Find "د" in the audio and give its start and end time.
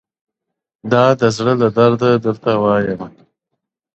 1.19-1.21